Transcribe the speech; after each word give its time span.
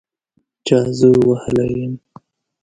چا 0.65 0.79
زه 0.97 1.07
وهلي 1.27 1.67
یم 1.79 1.93